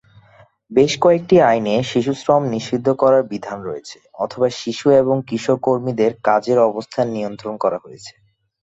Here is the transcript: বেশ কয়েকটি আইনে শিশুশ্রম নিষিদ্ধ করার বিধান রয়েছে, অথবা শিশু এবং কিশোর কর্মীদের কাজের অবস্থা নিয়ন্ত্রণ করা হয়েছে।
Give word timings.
বেশ 0.71 0.91
কয়েকটি 1.01 1.35
আইনে 1.49 1.75
শিশুশ্রম 1.91 2.41
নিষিদ্ধ 2.53 2.87
করার 3.01 3.23
বিধান 3.31 3.59
রয়েছে, 3.61 3.97
অথবা 4.19 4.47
শিশু 4.61 4.87
এবং 5.01 5.15
কিশোর 5.27 5.57
কর্মীদের 5.61 6.11
কাজের 6.27 6.57
অবস্থা 6.69 7.01
নিয়ন্ত্রণ 7.13 7.53
করা 7.63 7.77
হয়েছে। 7.83 8.13